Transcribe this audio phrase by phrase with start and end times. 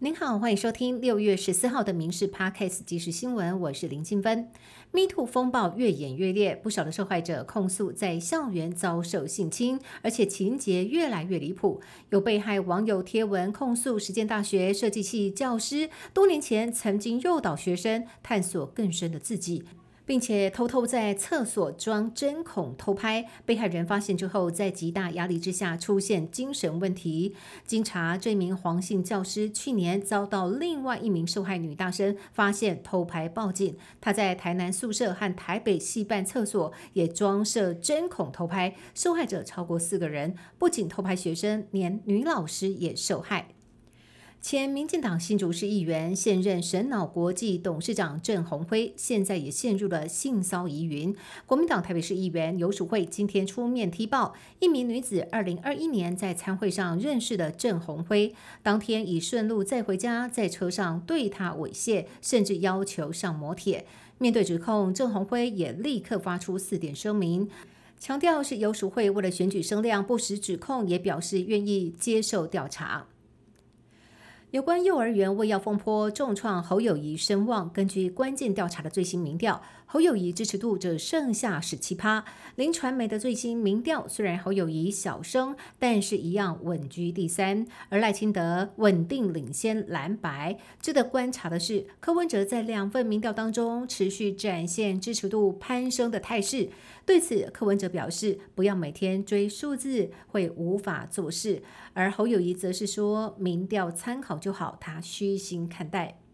[0.00, 4.50] 您好，欢迎收听六月十四号的《民事 Podcast》即时新闻，我是林静芬。
[4.90, 11.80] Me Too 风暴越演越烈，不少的受害者控诉在校园遭受性侵，而且情节越来越离谱。
[12.10, 19.64] 有被害网友贴文控诉，实践大学设计系教师多年前曾经诱导学生探索更深的自己。
[20.06, 27.34] 并且偷偷在厕所装针孔偷拍，被害人发现之后，在极大压力之下出现精神问题。
[27.66, 33.76] 经查，这名黄姓教师去年遭到另外一名受害女大生发现偷拍报警。
[34.00, 43.55] 他在台南宿舍和台北戏办厕所也装设针孔偷拍，受害者超过四个人，不仅偷拍学生，连女老师也受害。
[44.48, 51.12] 前民进党新竹市议员、现任神脑国际董事长郑鸿辉，现在也陷入了性骚疑云。
[51.46, 58.32] 国民党台北市议员游淑慧今天出面踢爆，一名女子二零二一年在参会上认识的郑鸿辉，
[58.62, 63.84] 当天已顺路载回家，在车上对他猥亵，甚至要求上摩铁。
[64.18, 67.50] 面对指控，郑鸿辉也立刻发出四点声明，
[67.98, 73.08] 强调是游淑慧为了选举声量，不实指控，也表示愿意接受调查。
[74.56, 82.24] 有关幼儿园喂药风波重创侯友谊声望，根据关键调查的最新民调，侯友谊支持度只剩下十七趴。
[82.54, 90.56] 林传媒的最新民调虽然侯友谊小升，但是一样稳居第三，而赖清德稳定领先蓝白。
[90.80, 96.68] 值得观察的是，柯文哲在两份民调当中持续展现支持度攀升的态势。
[97.04, 101.62] 对此，柯文哲表示，不要每天追数字，会无法做事。
[101.92, 104.36] 而侯友谊则是说，民调参考。
[104.36, 106.25] 就好，他虚心看待。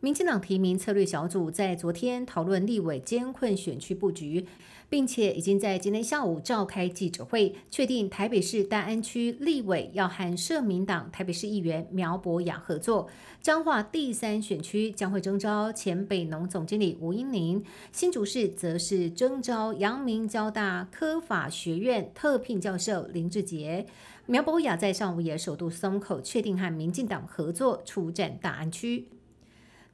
[0.00, 4.46] 民进党提名策略小组在昨天讨论立委监困选区布局，
[4.88, 13.08] 并且已经在今天下午召开记者会，确定台北市大安区立委要和社民党台北市议员苗博雅合作。
[13.42, 23.84] 彰化第三选区将会征召前北农总经理吴英宁，新竹市则是征召阳明交大科法学院特聘教授林志杰。
[24.26, 29.08] 苗博雅在上午也首度松口，确定和民进党合作出战大安区。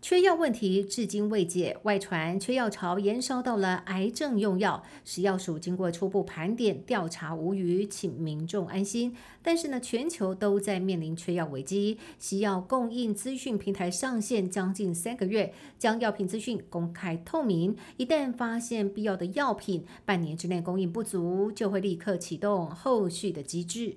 [0.05, 4.85] 缺药问题至今未解，外传缺药潮延烧到了癌症用药。
[5.03, 9.17] 食药署经过初步盘点调查无虞，请民众安心。
[9.43, 11.97] 但是呢，全球都在面临缺药危机。
[12.19, 17.75] 西药供应资讯平台上线将近三个月，将药品资讯公开透明。
[17.97, 23.97] 一旦发现必要的药品半年之内供应不足，就会立刻启动后续的机制。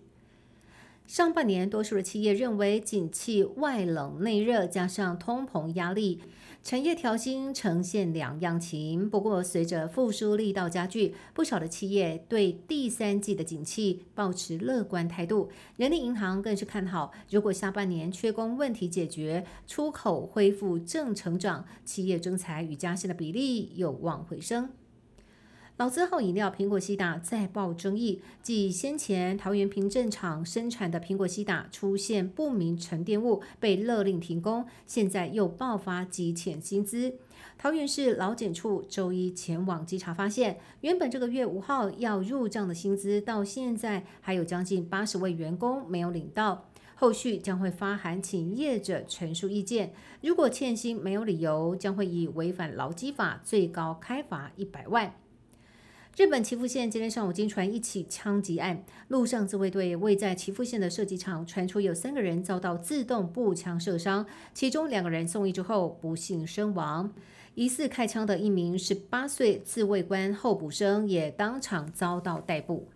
[1.08, 6.20] 上半年，多数的企业认为景气外冷内热，加上通膨压力，
[6.62, 9.10] 产业调薪呈现两样情。
[9.10, 15.50] 不过，随着复苏力道加剧，不少的企业对第三季的景气保持乐观态度。
[15.78, 24.70] 人力银行更是看好，如果下半年缺工问题解决，出口恢复正成长，企业增财与加薪的比例有望回升。
[25.78, 37.14] 老字号饮料苹果西打再爆争议，继先前桃园平镇厂生产的苹果西打出现不明沉淀物，被勒令停工，现在又爆发积欠薪资。
[37.60, 46.66] 桃园市劳检处周一前往稽查，发现原本这个月五号要入账的薪资，到现在还有将近八十位员工没有领到，
[46.96, 55.14] 后续将会发函请业者陈述意见，如果欠薪没有理由，将会以违反劳基法，最高开罚一百万。
[56.18, 67.14] 日本岐阜县今天上午惊传一起枪击案，陆上自卫队位在岐阜县的射击场传出有三个人遭到自动步枪射伤，其中两个人送医之后不幸身亡。
[67.54, 72.90] 疑似开枪的一名十八岁自卫官候补生也当场遭到逮捕。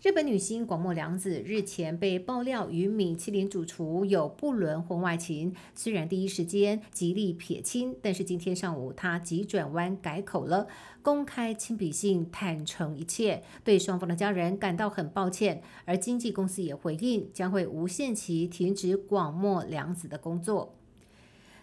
[0.00, 10.68] 日本女星广末凉子日前被爆料与米其林主厨有不伦婚外情，虽然第一时间极力撇清，但是今天上午她急转弯改口了，
[11.02, 15.60] 公开亲笔信坦诚一切，对双方的家人感到很抱歉。
[15.84, 20.76] 而经纪公司也回应，将会无限期停止广末凉子的工作。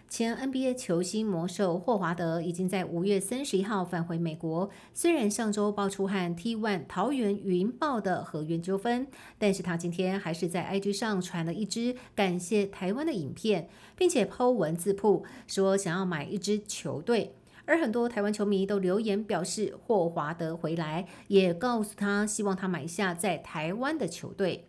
[0.08, 4.70] 前 NBA 球星魔兽霍华德已经在五月三十一号返回美国。
[4.94, 17.34] 虽然上周爆出和 T1 桃园云豹的合约纠纷，但是他今天还是在 IG 上传了一支感谢台湾的影片，并且 Po 文字铺说想要买一支球队。
[17.64, 24.68] 而很多台湾球迷都留言表示霍华德回来，也告诉他希望他买下在台湾的球队。